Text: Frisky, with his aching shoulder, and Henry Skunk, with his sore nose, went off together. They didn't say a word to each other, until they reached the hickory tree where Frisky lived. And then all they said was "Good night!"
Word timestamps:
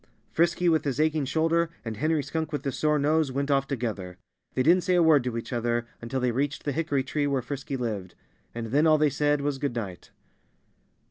Frisky, 0.31 0.67
with 0.67 0.83
his 0.83 0.99
aching 0.99 1.25
shoulder, 1.25 1.69
and 1.85 1.95
Henry 1.97 2.23
Skunk, 2.23 2.51
with 2.51 2.65
his 2.65 2.75
sore 2.75 2.97
nose, 2.97 3.31
went 3.31 3.51
off 3.51 3.67
together. 3.67 4.17
They 4.55 4.63
didn't 4.63 4.83
say 4.83 4.95
a 4.95 5.03
word 5.03 5.23
to 5.25 5.37
each 5.37 5.53
other, 5.53 5.85
until 6.01 6.19
they 6.19 6.31
reached 6.31 6.63
the 6.65 6.71
hickory 6.71 7.03
tree 7.03 7.27
where 7.27 7.43
Frisky 7.43 7.77
lived. 7.77 8.15
And 8.55 8.65
then 8.71 8.87
all 8.87 8.97
they 8.97 9.11
said 9.11 9.41
was 9.41 9.59
"Good 9.59 9.75
night!" 9.75 10.09